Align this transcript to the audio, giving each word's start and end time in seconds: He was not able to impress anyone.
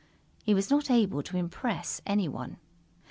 He 0.43 0.55
was 0.55 0.71
not 0.71 0.89
able 0.89 1.21
to 1.21 1.37
impress 1.37 2.01
anyone. 2.07 2.57